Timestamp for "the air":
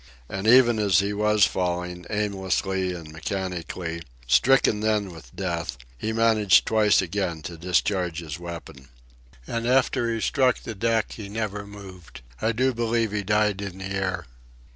13.77-14.25